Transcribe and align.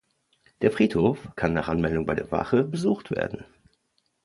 Der 0.63 0.71
Friedhof 0.71 1.27
kann 1.35 1.53
nach 1.53 1.67
Anmeldung 1.67 2.07
bei 2.07 2.15
der 2.15 2.31
Wache 2.31 2.63
besucht 2.63 3.11
werden. 3.11 3.45